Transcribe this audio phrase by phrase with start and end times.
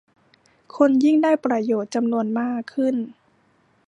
[0.75, 2.95] คนยิ่งได้ประโยชน์จำนวนมากขึ้น